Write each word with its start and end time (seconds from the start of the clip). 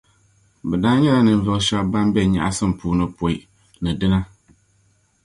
Bɛ 0.67 0.75
daa 0.83 0.95
nyɛla 0.99 1.21
ninvuɣu 1.25 1.59
shεba 1.67 1.87
ban 1.91 2.07
be 2.13 2.21
nyεɣisim 2.31 2.71
puuni 2.79 3.05
pɔi 3.17 3.35
ni 3.81 3.91
dina. 3.99 4.19